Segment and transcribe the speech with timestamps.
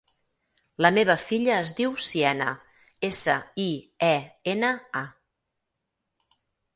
[0.83, 2.47] La meva filla es diu Siena:
[3.09, 3.65] essa, i,
[4.07, 4.15] e,
[4.55, 6.41] ena, a.